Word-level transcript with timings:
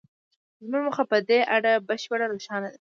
زموږ 0.65 0.81
موخه 0.85 1.03
په 1.11 1.17
دې 1.29 1.39
اړه 1.55 1.71
بشپړه 1.87 2.25
روښانه 2.31 2.67
ده 2.67 2.69